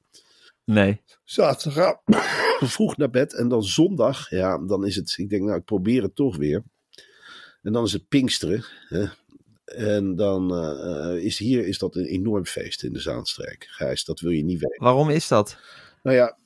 Nee. 0.64 1.02
Zaterdag 1.24 1.96
vroeg 2.74 2.98
naar 2.98 3.10
bed. 3.10 3.34
En 3.34 3.48
dan 3.48 3.64
zondag, 3.64 4.30
ja, 4.30 4.58
dan 4.58 4.86
is 4.86 4.96
het... 4.96 5.14
Ik 5.18 5.30
denk, 5.30 5.44
nou, 5.44 5.58
ik 5.58 5.66
probeer 5.66 6.02
het 6.02 6.16
toch 6.16 6.38
weer. 6.38 6.64
En 7.62 7.74
dan 7.74 7.84
is 7.84 7.94
het 7.94 8.08
Pinksteren. 8.08 8.66
Hè? 8.88 9.06
En 9.66 10.16
dan 10.16 10.56
eh, 10.56 11.24
is 11.24 11.38
hier 11.38 11.68
is 11.68 11.78
dat 11.78 11.96
een 11.96 12.06
enorm 12.06 12.46
feest 12.46 12.84
in 12.84 12.94
de 12.94 13.00
Zaanstreek. 13.00 13.66
Gijs, 13.70 14.06
dat 14.06 14.20
wil 14.20 14.32
je 14.32 14.44
niet 14.44 14.60
weten. 14.60 14.84
Waarom 14.84 15.10
is 15.10 15.28
dat? 15.28 15.58
Nou 16.04 16.16
ja, 16.16 16.38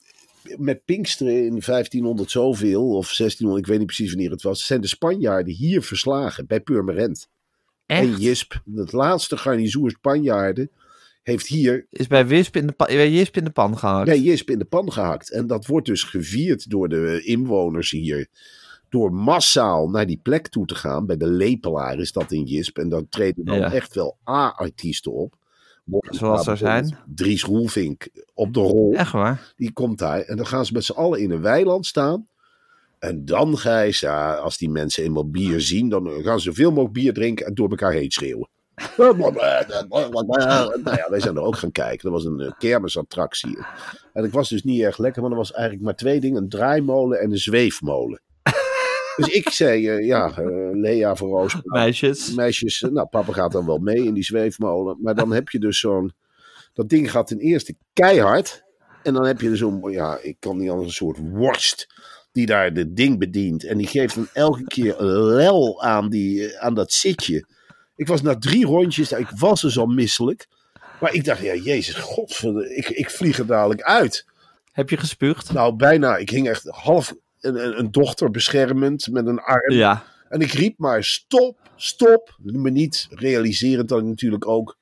met 0.57 0.85
Pinksteren 0.85 1.45
in 1.45 1.61
1500 1.65 2.31
zoveel, 2.31 2.87
of 2.87 3.05
1600, 3.05 3.59
ik 3.61 3.67
weet 3.67 3.77
niet 3.77 3.87
precies 3.87 4.13
wanneer 4.13 4.31
het 4.31 4.41
was, 4.41 4.65
zijn 4.65 4.81
de 4.81 4.87
Spanjaarden 4.87 5.53
hier 5.53 5.81
verslagen 5.81 6.47
bij 6.47 6.59
Purmerend. 6.59 7.29
En? 7.85 8.15
Jisp, 8.15 8.61
het 8.75 8.91
laatste 8.91 9.37
garnizoen 9.37 9.89
Spanjaarden, 9.89 10.69
heeft 11.23 11.47
hier 11.47 11.87
Is 11.89 12.07
bij 12.07 12.27
Wisp 12.27 12.55
in 12.55 12.67
de, 12.67 12.73
bij 12.77 13.11
Jisp 13.11 13.37
in 13.37 13.43
de 13.43 13.49
pan 13.49 13.77
gehakt. 13.77 14.07
ja, 14.07 14.13
Jisp 14.15 14.49
in 14.49 14.59
de 14.59 14.65
pan 14.65 14.91
gehakt. 14.91 15.31
En 15.31 15.47
dat 15.47 15.65
wordt 15.65 15.85
dus 15.87 16.03
gevierd 16.03 16.69
door 16.69 16.89
de 16.89 17.21
inwoners 17.23 17.91
hier. 17.91 18.27
Door 18.89 19.13
massaal 19.13 19.89
naar 19.89 20.05
die 20.07 20.19
plek 20.23 20.47
toe 20.47 20.65
te 20.65 20.75
gaan. 20.75 21.05
Bij 21.05 21.17
de 21.17 21.27
Lepelaar 21.27 21.99
is 21.99 22.11
dat 22.11 22.31
in 22.31 22.43
Jisp. 22.43 22.77
En 22.77 22.89
dan 22.89 23.09
treden 23.09 23.45
dan 23.45 23.57
Ja. 23.57 23.71
echt 23.73 23.95
wel 23.95 24.17
A-artiesten 24.29 25.13
op. 25.13 25.35
Zoals 26.01 26.47
er 26.47 26.57
zijn. 26.57 26.97
Dries 27.15 27.43
Roelvink 27.43 28.07
op 28.33 28.53
de 28.53 28.59
rol. 28.59 28.93
Echt 28.93 29.11
waar? 29.11 29.53
Die 29.55 29.73
komt 29.73 29.99
daar. 29.99 30.19
En 30.19 30.37
dan 30.37 30.47
gaan 30.47 30.65
ze 30.65 30.73
met 30.73 30.83
z'n 30.83 30.91
allen 30.91 31.19
in 31.19 31.31
een 31.31 31.41
weiland 31.41 31.85
staan. 31.85 32.27
En 32.99 33.25
dan, 33.25 33.57
Gijs, 33.57 33.99
ja, 33.99 34.33
als 34.35 34.57
die 34.57 34.69
mensen 34.69 35.03
eenmaal 35.03 35.29
bier 35.29 35.61
zien, 35.61 35.89
dan 35.89 36.09
gaan 36.23 36.39
ze 36.39 36.45
zoveel 36.49 36.69
mogelijk 36.69 36.93
bier 36.93 37.13
drinken 37.13 37.45
en 37.45 37.53
door 37.53 37.69
elkaar 37.69 37.91
heen 37.91 38.11
schreeuwen. 38.11 38.49
nou 40.83 40.97
ja, 40.97 41.09
wij 41.09 41.19
zijn 41.19 41.35
er 41.35 41.41
ook 41.41 41.57
gaan 41.57 41.71
kijken. 41.71 42.11
Dat 42.11 42.23
was 42.23 42.31
een 42.31 42.39
eh, 42.39 42.51
kermisattractie. 42.57 43.57
En 44.13 44.23
ik 44.23 44.31
was 44.31 44.49
dus 44.49 44.63
niet 44.63 44.81
erg 44.81 44.97
lekker, 44.97 45.21
maar 45.21 45.31
er 45.31 45.37
was 45.37 45.51
eigenlijk 45.51 45.83
maar 45.83 45.95
twee 45.95 46.19
dingen: 46.19 46.41
een 46.41 46.49
draaimolen 46.49 47.19
en 47.19 47.31
een 47.31 47.37
zweefmolen. 47.37 48.21
Dus 49.19 49.33
ik 49.33 49.49
zei, 49.49 49.87
eh, 49.87 50.05
ja, 50.05 50.31
eh, 50.37 50.69
Lea 50.71 51.15
van 51.15 51.27
Roos, 51.27 51.55
Meisjes. 51.63 52.33
meisjes, 52.33 52.81
eh, 52.81 52.91
nou, 52.91 53.07
papa 53.07 53.33
gaat 53.33 53.51
dan 53.51 53.65
wel 53.65 53.77
mee 53.77 54.03
in 54.03 54.13
die 54.13 54.23
zweefmolen. 54.23 54.97
Maar 55.01 55.15
dan 55.15 55.31
heb 55.31 55.49
je 55.49 55.59
dus 55.59 55.79
zo'n, 55.79 56.13
dat 56.73 56.89
ding 56.89 57.11
gaat 57.11 57.27
ten 57.27 57.39
eerste 57.39 57.75
keihard. 57.93 58.63
En 59.03 59.13
dan 59.13 59.25
heb 59.25 59.41
je 59.41 59.49
dus 59.49 59.59
zo'n, 59.59 59.91
ja, 59.91 60.19
ik 60.21 60.35
kan 60.39 60.57
niet 60.57 60.69
anders, 60.69 60.87
een 60.87 60.93
soort 60.93 61.17
worst 61.31 61.87
die 62.31 62.45
daar 62.45 62.73
de 62.73 62.93
ding 62.93 63.19
bedient. 63.19 63.63
En 63.63 63.77
die 63.77 63.87
geeft 63.87 64.15
dan 64.15 64.27
elke 64.33 64.63
keer 64.63 65.01
een 65.01 65.23
lel 65.23 65.81
aan, 65.83 66.09
die, 66.09 66.59
aan 66.59 66.73
dat 66.73 66.93
zitje. 66.93 67.45
Ik 67.95 68.07
was 68.07 68.21
na 68.21 68.37
drie 68.37 68.65
rondjes, 68.65 69.11
ik 69.11 69.29
was 69.29 69.61
dus 69.61 69.77
al 69.77 69.85
misselijk. 69.85 70.47
Maar 70.99 71.13
ik 71.13 71.23
dacht, 71.23 71.41
ja, 71.41 71.55
jezus, 71.55 71.95
godverdomme, 71.95 72.75
ik, 72.75 72.89
ik 72.89 73.09
vlieg 73.09 73.39
er 73.39 73.45
dadelijk 73.45 73.81
uit. 73.81 74.25
Heb 74.71 74.89
je 74.89 74.97
gespuugd? 74.97 75.53
Nou, 75.53 75.75
bijna. 75.75 76.17
Ik 76.17 76.29
hing 76.29 76.49
echt 76.49 76.63
half 76.67 77.15
een, 77.41 77.79
een, 77.79 77.91
dochter 77.91 78.31
beschermend 78.31 79.07
met 79.11 79.27
een 79.27 79.39
arm. 79.39 79.73
Ja. 79.73 80.03
En 80.29 80.41
ik 80.41 80.51
riep 80.51 80.77
maar, 80.77 81.03
stop, 81.03 81.57
stop. 81.75 82.35
Me 82.37 82.69
niet 82.69 83.07
realiserend 83.09 83.89
dat 83.89 83.99
ik 83.99 84.05
natuurlijk 84.05 84.47
ook 84.47 84.77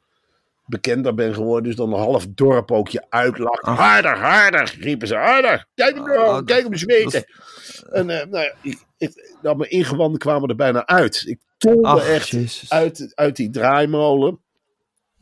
bekender 0.65 1.13
ben 1.13 1.33
geworden. 1.33 1.63
Dus 1.63 1.75
dan 1.75 1.93
een 1.93 1.99
half 1.99 2.27
dorp 2.29 2.71
ook 2.71 2.87
je 2.87 3.05
uitlacht. 3.09 3.65
Harder, 3.65 4.17
harder, 4.17 4.75
riepen 4.79 5.07
ze, 5.07 5.15
harder. 5.15 5.65
Kijk 5.75 5.95
hem 5.95 6.03
nou, 6.05 6.19
Oh, 6.19 6.45
kijk 6.45 6.63
hem 6.63 6.71
eens 6.71 6.83
weten. 6.83 7.25
En 7.91 8.09
eh, 8.09 8.27
nou 8.27 8.43
ja, 8.43 8.53
ik, 8.61 8.83
ik, 8.97 9.35
nou, 9.41 9.57
mijn 9.57 9.69
ingewanden 9.69 10.19
kwamen 10.19 10.49
er 10.49 10.55
bijna 10.55 10.85
uit. 10.85 11.23
Ik 11.25 11.39
tolde 11.57 11.87
Ach, 11.87 12.07
echt 12.07 12.27
Jezus. 12.27 12.69
uit, 12.69 13.11
uit 13.15 13.35
die 13.35 13.49
draaimolen. 13.49 14.39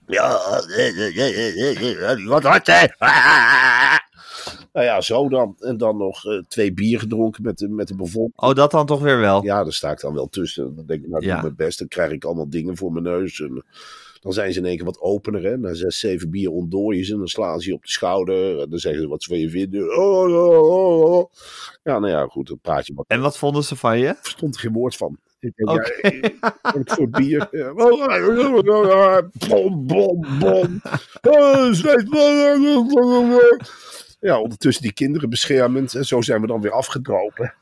Ja, 0.08 0.40
eh, 0.78 2.12
eh, 2.12 2.28
wat 2.28 2.44
had 2.44 2.68
hij? 2.68 2.96
Nou 4.76 4.88
ja, 4.88 5.02
zo 5.02 5.30
dan. 5.30 5.56
En 5.60 5.78
dan 5.78 5.98
nog 5.98 6.26
eh, 6.26 6.38
twee 6.48 6.74
bier 6.74 7.00
gedronken 7.00 7.44
met 7.44 7.58
de, 7.58 7.70
met 7.70 7.88
de 7.88 7.96
bevolking. 7.96 8.42
Oh, 8.42 8.54
dat 8.54 8.72
dan 8.72 8.86
toch 8.86 9.02
weer 9.02 9.20
wel? 9.20 9.44
Ja, 9.44 9.64
daar 9.64 9.74
sta 9.74 9.92
ik 9.92 10.00
dan 10.00 10.14
wel 10.14 10.28
tussen. 10.28 10.76
Dan 10.76 10.86
denk 10.86 11.04
ik, 11.04 11.10
nou, 11.10 11.22
ik 11.22 11.28
Ja. 11.28 11.34
doe 11.34 11.44
mijn 11.44 11.56
best. 11.56 11.80
Dan 11.80 11.88
krijg 11.88 12.12
ik 12.12 12.24
allemaal 12.26 12.50
dingen 12.50 12.78
voor 12.78 12.92
mijn 12.92 13.04
neus. 13.04 13.40
En 13.40 13.64
dan 14.22 14.34
zijn 14.34 14.54
ze 14.54 14.60
in 14.60 14.66
één 14.66 14.76
keer 14.76 14.86
wat 14.86 15.00
opener. 15.02 15.44
Hè? 15.44 15.58
Na 15.58 15.74
zes, 15.74 16.00
zeven 16.00 16.30
bier 16.30 16.52
ontdooien 16.52 17.06
ze. 17.06 17.12
En 17.14 17.18
dan 17.18 17.28
slaan 17.28 17.60
ze 17.60 17.70
je 17.70 17.76
op 17.76 17.84
de 17.86 17.92
schouder. 17.92 18.60
En 18.62 18.70
dan 18.70 18.80
zeggen 18.80 19.02
ze 19.02 19.08
wat 19.08 19.24
ze 19.24 19.30
van 19.30 19.40
je 19.40 19.50
vinden. 19.50 19.98
Oh, 19.98 20.34
oh, 20.34 20.60
oh, 20.60 21.02
oh. 21.14 21.32
Ja, 21.84 22.00
nou 22.00 22.12
ja, 22.12 22.26
goed. 22.26 22.48
Dan 22.48 22.60
praat 22.62 22.88
je 22.88 22.94
wat. 22.94 23.06
En 23.08 23.22
wat 23.22 23.38
vonden 23.38 23.64
ze 23.64 23.76
van 23.76 24.00
je? 24.00 24.08
Er 24.08 24.36
geen 24.52 24.74
woord 24.74 24.96
van. 24.96 25.18
Ik 25.40 25.52
denk, 25.56 25.70
Oké. 25.70 26.10
ja, 26.42 26.82
voor 26.86 27.10
bier? 27.10 27.48
Bom, 29.50 29.88
bom, 29.88 30.26
bom. 30.40 30.82
Ja, 34.26 34.40
ondertussen 34.40 34.84
die 34.84 34.94
kinderen 34.94 35.30
beschermend. 35.30 35.96
En 35.96 36.06
zo 36.06 36.22
zijn 36.22 36.42
we 36.42 36.48
dan 36.48 36.62
weer 36.62 36.72
afgedropen. 36.72 37.54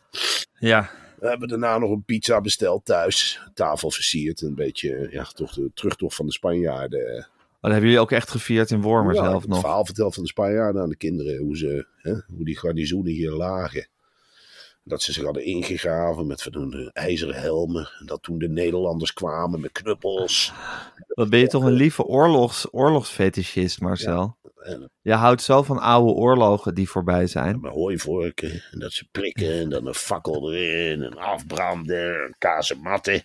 Ja. 0.60 0.90
We 1.20 1.28
hebben 1.28 1.48
daarna 1.48 1.78
nog 1.78 1.90
een 1.90 2.04
pizza 2.04 2.42
besteld 2.42 2.86
thuis. 2.86 3.42
Tafel 3.54 3.92
versierd. 3.92 4.42
Een 4.42 4.56
beetje, 4.56 5.08
ja, 5.12 5.24
toch 5.24 5.54
de 5.54 5.72
terugtocht 5.74 6.16
van 6.16 6.26
de 6.26 6.32
Spanjaarden. 6.32 7.18
Oh, 7.18 7.62
dat 7.62 7.72
hebben 7.72 7.90
jullie 7.90 8.00
ook 8.00 8.12
echt 8.12 8.30
gevierd 8.30 8.72
in 8.72 8.82
Wormer 8.82 9.14
Ja, 9.14 9.22
ik 9.22 9.30
zelf 9.30 9.48
nog. 9.48 9.52
Het 9.56 9.66
verhaal 9.66 9.86
verteld 9.86 10.14
van 10.14 10.24
de 10.24 10.30
Spanjaarden 10.30 10.82
aan 10.82 10.90
de 10.90 10.96
kinderen. 10.96 11.38
Hoe, 11.38 11.58
ze, 11.58 11.88
hè, 11.98 12.12
hoe 12.12 12.46
die 12.46 12.58
garnizoenen 12.58 13.12
hier 13.12 13.32
lagen. 13.32 13.88
Dat 14.84 15.02
ze 15.02 15.14
zich 15.14 15.24
hadden 15.24 15.46
ingegraven 15.46 16.28
met 16.28 16.42
van 16.42 16.54
hun 16.54 16.90
ijzeren 16.94 17.36
helmen. 17.36 17.90
En 18.00 18.06
dat 18.06 18.24
toen 18.24 18.38
de 18.38 18.50
Nederlanders 18.50 19.14
kwamen 19.14 19.62
met 19.62 19.72
knuppels. 19.72 20.54
Wat 21.08 21.30
ben 21.30 21.40
je 21.40 21.48
toch 21.48 21.64
een 21.64 21.72
lieve 21.72 22.04
oorlogs, 22.04 22.68
oorlogsfetischist, 22.72 23.82
Marcel? 23.82 24.38
En 24.64 24.92
Je 25.02 25.14
houdt 25.14 25.42
zo 25.42 25.64
van 25.64 25.80
oude 25.80 26.12
oorlogen 26.12 26.76
die 26.76 26.90
voorbij 26.90 27.28
zijn. 27.28 27.60
met 27.62 27.72
hooivorken. 27.72 28.64
En 28.72 28.80
dat 28.80 28.92
ze 28.92 29.08
prikken. 29.12 29.52
En 29.52 29.70
dan 29.70 29.88
een 29.88 29.94
fakkel 29.94 30.54
erin. 30.54 31.04
En 31.04 31.18
afbranden. 31.18 32.24
En 32.24 32.36
kazematten. 32.38 33.24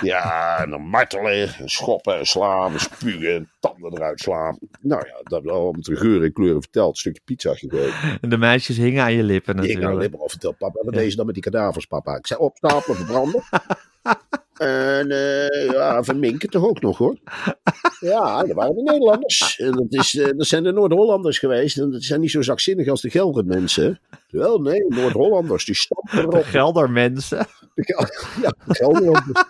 Ja, 0.00 0.58
en 0.62 0.70
dan 0.70 0.82
martelen. 0.82 1.54
En 1.54 1.68
schoppen 1.68 2.18
en 2.18 2.26
slaan. 2.26 2.72
En 2.72 2.80
spugen. 2.80 3.34
En 3.34 3.50
tanden 3.60 3.92
eruit 3.92 4.20
slaan. 4.20 4.58
Nou 4.80 5.06
ja, 5.06 5.12
dat 5.22 5.32
hebben 5.32 5.52
we 5.52 5.58
al 5.58 5.72
met 5.72 5.84
de 5.84 5.96
geur 5.96 6.22
en 6.24 6.32
kleuren 6.32 6.62
verteld. 6.62 6.90
Een 6.90 6.96
stukje 6.96 7.22
pizza 7.24 7.54
gegeten. 7.54 8.18
En 8.20 8.28
de 8.28 8.38
meisjes 8.38 8.76
hingen 8.76 9.02
aan 9.02 9.12
je 9.12 9.22
lippen 9.22 9.54
Ik 9.54 9.60
ging 9.60 9.74
aan 9.74 9.80
natuurlijk. 9.80 10.02
Libber 10.02 10.20
al 10.20 10.28
verteld, 10.28 10.58
papa, 10.58 10.84
wat 10.84 10.94
deed 10.94 11.10
je 11.10 11.16
dan 11.16 11.26
met 11.26 11.34
die 11.34 11.44
kadavers, 11.44 11.86
papa? 11.86 12.16
Ik 12.16 12.26
zei, 12.26 12.40
opstapelen, 12.40 12.96
verbranden. 12.96 13.42
en 14.62 15.10
eh, 15.10 15.70
ja, 15.72 16.02
verminken 16.04 16.50
toch 16.50 16.64
ook 16.64 16.80
nog, 16.80 16.98
hoor. 16.98 17.16
Ja, 18.00 18.42
dat 18.42 18.52
waren 18.56 18.74
de 18.74 18.82
Nederlanders. 18.82 19.58
En 19.58 19.72
dat, 19.72 19.86
is, 19.88 20.16
eh, 20.16 20.28
dat 20.36 20.46
zijn 20.46 20.62
de 20.62 20.72
Noord-Hollanders 20.72 21.38
geweest. 21.38 21.78
En 21.78 21.90
dat 21.90 22.02
zijn 22.02 22.20
niet 22.20 22.30
zo 22.30 22.42
zakzinnig 22.42 22.88
als 22.88 23.00
de 23.00 23.10
Gelder 23.10 23.44
mensen. 23.44 24.00
Wel, 24.28 24.58
nee, 24.58 24.84
Noord-Hollanders, 24.88 25.64
die 25.64 25.74
stampen 25.74 26.16
De 26.30 26.36
erop. 26.36 26.44
Geldermensen. 26.44 27.46
Ja, 27.74 27.98
de 28.66 28.74
Gelderlanders, 28.74 29.44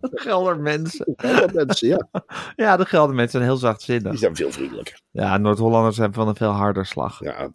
De 0.00 0.10
Geldermensen. 0.20 1.04
de 1.06 1.14
Geldermensen, 1.28 1.88
ja. 1.88 2.08
Ja, 2.56 2.76
de 2.76 2.84
Geldermensen 2.84 3.30
zijn 3.30 3.42
heel 3.44 3.52
Die 3.58 3.62
zachtzinnig. 3.68 4.18
zijn 4.18 4.36
veel 4.36 4.52
vriendelijker. 4.52 5.00
Ja, 5.10 5.36
Noord-Hollanders 5.38 5.96
zijn 5.96 6.12
van 6.12 6.28
een 6.28 6.36
veel 6.36 6.50
harder 6.50 6.86
slag. 6.86 7.20
Ja, 7.20 7.52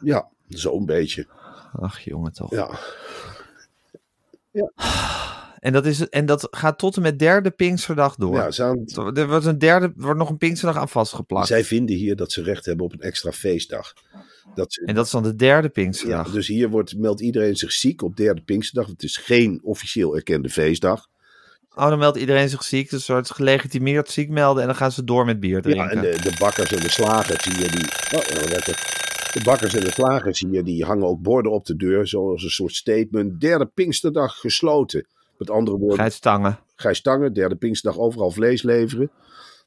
ja 0.00 0.28
zo'n 0.48 0.86
beetje. 0.86 1.26
Ach, 1.80 1.98
jongen 2.00 2.32
toch. 2.32 2.50
Ja. 2.50 2.70
En, 5.62 5.72
dat 5.72 5.86
is, 5.86 6.08
en 6.08 6.26
dat 6.26 6.48
gaat 6.50 6.78
tot 6.78 6.96
en 6.96 7.02
met 7.02 7.18
derde 7.18 7.50
Pinksterdag 7.50 8.14
door. 8.16 8.34
Ja, 8.34 8.50
ze 8.50 8.62
aan- 8.62 8.84
Er 9.14 9.28
wordt, 9.28 9.44
een 9.46 9.58
derde, 9.58 9.86
er 9.86 9.92
wordt 9.96 10.18
nog 10.18 10.30
een 10.30 10.36
Pinksterdag 10.36 10.80
aan 10.80 10.88
vastgeplakt. 10.88 11.46
zij 11.46 11.64
vinden 11.64 11.96
hier 11.96 12.16
dat 12.16 12.32
ze 12.32 12.42
recht 12.42 12.64
hebben 12.66 12.84
op 12.84 12.92
een 12.92 13.00
extra 13.00 13.32
feestdag. 13.32 13.92
Dat 14.54 14.72
ze 14.72 14.84
En 14.84 14.94
dat 14.94 15.04
is 15.04 15.10
dan 15.10 15.22
de 15.22 15.36
derde 15.36 15.66
Ja, 15.66 15.72
Pinksterdag. 15.72 16.30
dus 16.32 16.46
hier 16.48 16.68
wordt, 16.68 16.96
meldt 16.98 17.20
iedereen 17.20 17.56
zich 17.56 17.72
ziek 17.72 18.02
op 18.02 18.16
derde 18.16 18.40
Pinksterdag. 18.40 18.90
Het 18.90 19.02
is 19.02 19.16
geen 19.16 19.60
officieel 19.62 20.14
erkende 20.16 20.48
feestdag. 20.48 21.06
Oh, 21.74 21.88
dan 21.88 21.98
meldt 21.98 22.18
iedereen 22.18 22.48
zich 22.48 22.62
ziek. 22.62 22.84
Dus 22.90 22.98
een 22.98 23.04
soort 23.14 23.30
gelegitimeerd 23.30 24.10
ziek 24.10 24.28
melden. 24.28 24.60
En 24.62 24.68
dan 24.68 24.76
gaan 24.76 24.92
ze 24.92 25.04
door 25.04 25.24
met 25.24 25.40
bier 25.40 25.62
drinken. 25.62 25.84
Ja, 25.84 25.90
en 25.90 26.00
de, 26.00 26.18
de 26.22 26.34
bakkers 26.38 26.72
en 26.72 26.80
de 26.80 26.90
slagers 26.90 27.44
hier, 27.44 27.70
die... 27.70 27.84
Oh, 28.18 28.48
lekker. 28.50 28.74
De 29.32 29.40
bakkers 29.44 29.74
en 29.74 29.80
de 29.84 29.90
slagers 29.90 30.40
hier, 30.40 30.64
die 30.64 30.84
hangen 30.84 31.06
ook 31.06 31.20
borden 31.22 31.52
op 31.52 31.66
de 31.66 31.76
deur. 31.76 32.06
Zoals 32.08 32.42
een 32.42 32.50
soort 32.50 32.74
statement. 32.74 33.40
Derde 33.40 33.66
Pinksterdag 33.66 34.34
gesloten. 34.40 35.06
Met 35.46 35.56
andere 35.56 35.76
woorden, 35.78 35.98
Gijs 35.98 36.14
Stangen. 36.14 36.58
Gijs 36.76 36.98
Stangen, 36.98 37.32
derde 37.32 37.54
Pinksterdag 37.56 38.00
overal 38.00 38.30
vlees 38.30 38.62
leveren. 38.62 39.10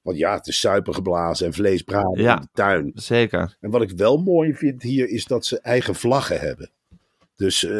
Want 0.01 0.17
ja, 0.17 0.33
het 0.33 0.47
is 0.47 0.59
suiker 0.59 0.93
geblazen 0.93 1.45
en 1.45 1.53
vlees 1.53 1.81
braden 1.81 2.21
Ja. 2.21 2.35
in 2.35 2.41
de 2.41 2.47
tuin. 2.53 2.91
Zeker. 2.93 3.57
En 3.59 3.69
wat 3.69 3.81
ik 3.81 3.91
wel 3.91 4.17
mooi 4.17 4.53
vind 4.53 4.81
hier 4.81 5.09
is 5.09 5.25
dat 5.25 5.45
ze 5.45 5.59
eigen 5.59 5.95
vlaggen 5.95 6.39
hebben. 6.39 6.69
Dus 7.35 7.63
eh, 7.63 7.71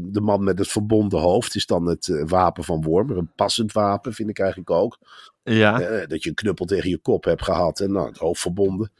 de 0.00 0.20
man 0.20 0.44
met 0.44 0.58
het 0.58 0.68
verbonden 0.68 1.20
hoofd 1.20 1.54
is 1.54 1.66
dan 1.66 1.86
het 1.86 2.08
eh, 2.08 2.22
wapen 2.26 2.64
van 2.64 2.82
Wormer. 2.82 3.16
Een 3.16 3.32
passend 3.36 3.72
wapen 3.72 4.12
vind 4.12 4.28
ik 4.28 4.38
eigenlijk 4.38 4.70
ook. 4.70 4.98
Ja. 5.42 5.80
Eh, 5.80 6.08
dat 6.08 6.22
je 6.22 6.28
een 6.28 6.34
knuppel 6.34 6.64
tegen 6.64 6.90
je 6.90 6.98
kop 6.98 7.24
hebt 7.24 7.42
gehad 7.44 7.80
en 7.80 7.92
nou, 7.92 8.06
het 8.08 8.18
hoofd 8.18 8.40
verbonden. 8.40 8.92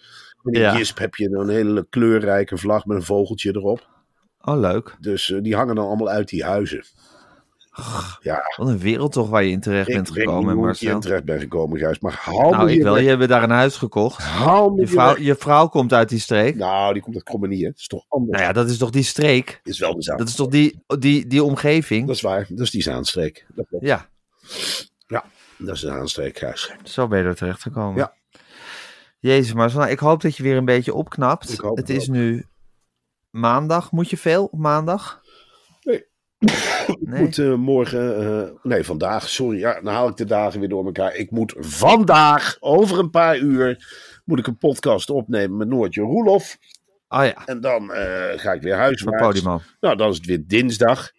En 0.43 0.53
in 0.53 0.61
Ja. 0.61 0.77
Jisp 0.77 0.99
heb 0.99 1.15
je 1.15 1.31
een 1.31 1.49
hele 1.49 1.87
kleurrijke 1.91 2.57
vlag 2.57 2.87
met 2.87 2.97
een 2.97 3.03
vogeltje 3.03 3.51
erop. 3.57 3.89
Oh, 4.41 4.59
leuk. 4.61 4.97
Dus 5.01 5.35
die 5.43 5.55
hangen 5.55 5.75
dan 5.75 5.87
allemaal 5.87 6.09
uit 6.09 6.29
die 6.29 6.45
huizen. 6.45 6.85
Ja, 8.21 8.43
Wat 8.57 8.69
een 8.69 8.79
wereld 8.79 9.13
toch 9.13 9.29
waar 9.29 9.43
je 9.45 9.51
in 9.51 9.61
terecht 9.61 9.89
ik 9.89 9.95
bent 9.95 10.09
weet 10.09 10.17
niet 10.17 10.27
gekomen, 10.27 10.51
hoe 10.53 10.61
ik 10.61 10.67
Marcel. 10.67 10.91
in 10.91 11.01
terecht 11.01 11.25
ben 11.25 11.41
gekomen, 11.41 11.79
Gijs. 11.79 11.99
Maar 11.99 12.21
haal 12.25 12.51
Nou, 12.51 12.65
me 12.65 12.73
ik 12.73 12.83
wel. 12.83 12.99
Je 12.99 13.09
hebt 13.09 13.29
daar 13.29 13.43
een 13.43 13.51
huis 13.51 13.77
gekocht. 13.77 14.23
Je 14.23 14.87
vrouw, 14.87 15.19
je 15.19 15.35
vrouw 15.35 15.69
komt 15.69 15.93
uit 15.93 16.09
die 16.09 16.19
streek. 16.19 16.55
Nou, 16.57 16.93
die 16.93 17.03
komt 17.03 17.15
uit 17.15 17.25
Krommenie. 17.25 17.65
Dat 17.65 17.77
is 17.77 17.87
toch 17.87 18.05
anders. 18.09 18.31
Nou 18.33 18.43
ja, 18.43 18.53
dat 18.53 18.71
is 18.71 18.79
toch 18.79 18.91
die 18.91 19.03
streek? 19.03 19.61
Is 19.65 19.79
wel 19.79 19.95
de. 19.95 20.15
Dat 20.17 20.29
is 20.29 20.35
toch 20.35 20.49
die, 20.49 20.83
die, 20.99 21.27
die 21.27 21.43
omgeving? 21.45 22.07
Dat 22.07 22.17
is 22.17 22.23
waar. 22.23 22.47
Dat 22.49 22.61
is 22.61 22.71
die 22.71 22.83
Zaanstreek. 22.83 23.47
Dat. 23.55 23.67
Ja, 23.81 24.09
Ja, 25.07 25.25
dat 25.59 25.75
is 25.75 25.81
de 25.81 25.87
Zaanstreek, 25.87 26.39
Gijs. 26.39 26.73
zo 26.85 27.09
ben 27.09 27.19
je 27.19 27.25
er 27.25 27.37
terecht 27.37 27.63
gekomen. 27.63 27.97
Ja. 27.97 28.13
Jezus, 29.19 29.53
maar 29.53 29.75
nou, 29.75 29.91
ik 29.91 29.99
hoop 29.99 30.23
dat 30.23 30.37
je 30.37 30.43
weer 30.43 30.57
een 30.57 30.65
beetje 30.65 30.95
opknapt. 30.95 31.49
Het 31.49 31.61
het 31.75 31.91
is 31.91 32.09
ook. 32.09 32.15
nu 32.15 32.47
maandag. 33.31 33.91
Moet 33.93 34.11
je 34.11 34.17
veel 34.17 34.45
op 34.45 34.59
maandag? 34.59 35.22
Nee. 36.43 36.91
Ik 37.01 37.19
moet 37.19 37.39
eh, 37.39 37.55
morgen, 37.55 38.17
eh, 38.43 38.51
nee 38.63 38.85
vandaag, 38.85 39.29
sorry, 39.29 39.59
ja, 39.59 39.81
dan 39.81 39.93
haal 39.95 40.09
ik 40.09 40.17
de 40.17 40.25
dagen 40.25 40.61
weer 40.61 40.69
door 40.69 40.85
elkaar. 40.85 41.15
Ik 41.15 41.31
moet 41.31 41.55
vandaag, 41.59 42.57
over 42.61 42.99
een 42.99 43.11
paar 43.11 43.39
uur, 43.39 43.87
moet 44.25 44.39
ik 44.39 44.47
een 44.47 44.59
podcast 44.59 45.11
opnemen 45.11 45.57
met 45.57 45.69
Noortje 45.69 46.01
Roelof. 46.03 46.57
Oh 47.09 47.25
ja, 47.25 47.43
En 47.47 47.61
dan 47.61 47.93
eh, 47.93 48.39
ga 48.39 48.53
ik 48.53 48.63
weer 48.63 48.77
huiswaarts. 48.77 49.23
Podimo. 49.27 49.61
Nou, 49.81 49.97
dan 49.97 50.11
is 50.11 50.17
het 50.17 50.27
weer 50.27 50.43
dinsdag. 50.47 51.11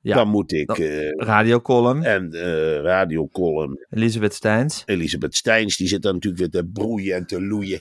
Ja. 0.00 0.14
Dan 0.14 0.28
moet 0.28 0.52
ik 0.52 0.66
Dan- 0.66 1.26
Radiocolumn. 1.26 2.02
en 2.04 2.32
eh 2.32 2.80
radiocolumn 2.80 3.86
Elisabeth 3.90 4.34
Steins. 4.34 4.82
Elisabeth 4.86 5.34
Steins, 5.34 5.76
die 5.76 5.88
zit 5.88 6.02
dan 6.02 6.14
natuurlijk 6.14 6.42
weer 6.52 6.62
te 6.62 6.68
broeien 6.72 7.14
en 7.16 7.26
te 7.26 7.42
loeien. 7.42 7.80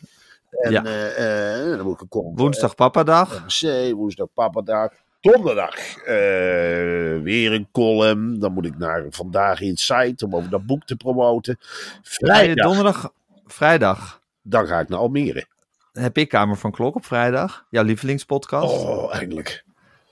En 0.49 0.71
Ja. 0.71 0.81
dan 1.75 1.85
moet 1.85 1.93
ik 1.93 2.01
een 2.01 2.07
column 2.07 2.35
Woensdag 2.35 2.75
Papadag. 2.75 3.43
MC, 3.45 3.91
woensdag 3.93 4.27
papadag. 4.33 4.91
Donderdag 5.31 5.97
eh, 5.97 6.15
weer 7.21 7.51
een 7.51 7.67
column. 7.71 8.39
Dan 8.39 8.53
moet 8.53 8.65
ik 8.65 8.77
naar 8.77 9.05
Vandaag 9.09 9.61
Inside 9.61 10.25
om 10.25 10.35
over 10.35 10.49
dat 10.49 10.65
boek 10.65 10.83
te 10.85 10.95
promoten. 10.95 11.57
Vrijdag, 12.01 12.65
donderdag, 12.65 13.11
vrijdag 13.45 14.21
dan 14.49 14.67
ga 14.67 14.79
ik 14.79 14.89
naar 14.89 14.99
Almere. 14.99 15.45
heb 15.93 16.17
ik 16.17 16.29
Kamer 16.29 16.57
van 16.57 16.71
Klok 16.71 16.95
op 16.95 17.05
vrijdag. 17.05 17.65
Jouw 17.69 17.83
lievelingspodcast. 17.83 18.85
Oh, 18.85 19.15
eindelijk. 19.15 19.63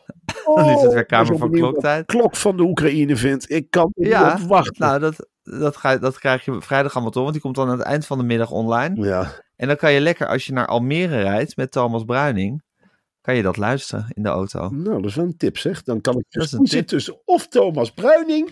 Dan 0.55 0.65
is 0.65 0.71
het 0.71 0.81
weer 0.81 0.93
ben 0.93 1.05
Kamer 1.05 1.37
van 1.37 1.51
Kloktijd. 1.51 2.05
klok 2.05 2.35
van 2.35 2.57
de 2.57 2.63
Oekraïne 2.63 3.15
vindt. 3.15 3.51
Ik 3.51 3.69
kan 3.69 3.91
Ja, 3.95 4.33
niet 4.33 4.43
op 4.43 4.49
wachten. 4.49 4.73
Nou, 4.77 4.99
dat, 4.99 5.27
dat, 5.43 5.77
ga, 5.77 5.97
dat 5.97 6.19
krijg 6.19 6.45
je 6.45 6.61
vrijdag 6.61 6.93
allemaal 6.93 7.11
toch, 7.11 7.21
want 7.21 7.33
die 7.33 7.41
komt 7.41 7.55
dan 7.55 7.69
aan 7.69 7.77
het 7.77 7.87
eind 7.87 8.05
van 8.05 8.17
de 8.17 8.23
middag 8.23 8.51
online. 8.51 9.05
ja, 9.05 9.31
En 9.55 9.67
dan 9.67 9.75
kan 9.75 9.91
je 9.91 9.99
lekker, 9.99 10.27
als 10.27 10.45
je 10.45 10.53
naar 10.53 10.67
Almere 10.67 11.21
rijdt 11.21 11.55
met 11.55 11.71
Thomas 11.71 12.03
Bruining, 12.03 12.63
kan 13.25 13.35
je 13.35 13.41
dat 13.41 13.57
luisteren 13.57 14.05
in 14.13 14.23
de 14.23 14.29
auto. 14.29 14.69
nou, 14.69 15.01
dat 15.01 15.09
is 15.09 15.15
wel 15.15 15.25
een 15.25 15.37
tip 15.37 15.57
zeg. 15.57 15.83
Dan 15.83 16.01
kan 16.01 16.17
ik 16.17 16.25
dus 16.29 16.55
kiezen 16.55 16.85
tussen 16.85 17.17
of 17.25 17.47
Thomas 17.47 17.91
Bruining 17.91 18.51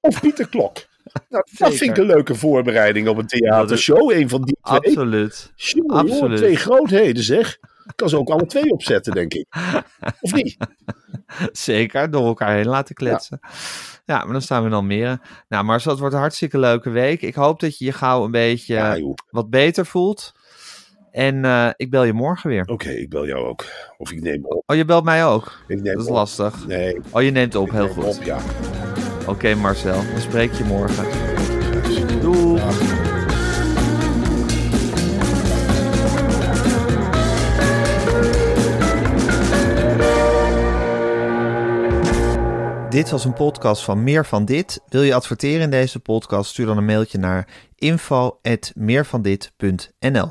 of 0.00 0.20
Pieter 0.20 0.48
Klok. 0.48 0.76
Nou, 1.28 1.44
dat 1.58 1.74
vind 1.74 1.90
ik 1.90 1.96
een 1.96 2.06
leuke 2.06 2.34
voorbereiding 2.34 3.08
op 3.08 3.18
een 3.18 3.26
theatershow. 3.26 4.10
Een 4.10 4.28
van 4.28 4.42
die 4.42 4.56
twee. 4.62 4.78
Absoluut. 4.78 5.52
Absoluut. 5.86 6.38
twee 6.38 6.56
grootheden 6.56 7.22
zeg. 7.22 7.58
Ik 7.84 7.92
kan 7.96 8.08
ze 8.08 8.18
ook 8.18 8.28
alle 8.28 8.46
twee 8.46 8.70
opzetten, 8.70 9.12
denk 9.12 9.34
ik. 9.34 9.46
Of 10.20 10.32
niet? 10.32 10.56
Zeker, 11.52 12.10
door 12.10 12.26
elkaar 12.26 12.54
heen 12.54 12.66
laten 12.66 12.94
kletsen. 12.94 13.40
Ja, 14.04 14.24
maar 14.24 14.32
dan 14.32 14.42
staan 14.42 14.62
we 14.62 14.68
in 14.68 14.74
Almere. 14.74 15.20
Nou, 15.48 15.64
Marcel, 15.64 15.90
het 15.90 16.00
wordt 16.00 16.14
een 16.14 16.20
hartstikke 16.20 16.58
leuke 16.58 16.90
week. 16.90 17.22
Ik 17.22 17.34
hoop 17.34 17.60
dat 17.60 17.78
je 17.78 17.84
je 17.84 17.92
gauw 17.92 18.24
een 18.24 18.30
beetje 18.30 18.74
Ja, 18.74 18.98
wat 19.30 19.50
beter 19.50 19.86
voelt. 19.86 20.32
En 21.14 21.44
eh, 21.44 21.68
ik 21.76 21.90
bel 21.90 22.04
je 22.04 22.12
morgen 22.12 22.50
weer. 22.50 22.62
Oké, 22.66 22.88
ik 22.88 23.08
bel 23.08 23.26
jou 23.26 23.46
ook. 23.46 23.64
Of 23.98 24.12
ik 24.12 24.22
neem 24.22 24.44
op. 24.44 24.62
Oh, 24.66 24.76
je 24.76 24.84
belt 24.84 25.04
mij 25.04 25.26
ook? 25.26 25.58
Ik 25.68 25.82
neem 25.82 25.92
Dat 25.94 26.02
is 26.02 26.08
op. 26.08 26.14
lastig. 26.14 26.66
Nee, 26.66 26.96
Oh, 27.10 27.22
je 27.22 27.30
neemt 27.30 27.54
op, 27.54 27.66
ik 27.66 27.72
heel 27.72 27.84
neem 27.84 27.92
goed. 27.94 28.04
op, 28.04 28.22
ja. 28.22 28.38
Oké, 29.26 29.54
Marcel, 29.54 29.94
dan 30.12 30.20
spreek 30.20 30.52
je 30.52 30.64
morgen. 30.64 31.04
Doei. 32.20 32.60
Dit 42.90 43.10
was 43.10 43.24
een 43.24 43.32
podcast 43.32 43.84
van 43.84 44.04
Meer 44.04 44.26
van 44.26 44.44
Dit. 44.44 44.80
Wil 44.88 45.02
je 45.02 45.14
adverteren 45.14 45.60
in 45.62 45.70
deze 45.70 46.00
podcast? 46.00 46.50
Stuur 46.50 46.66
dan 46.66 46.76
een 46.76 46.84
mailtje 46.84 47.18
naar 47.18 47.48
info@meervandit.nl. 47.78 50.30